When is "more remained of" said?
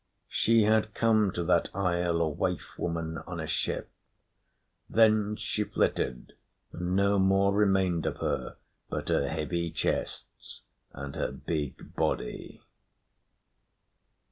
7.19-8.17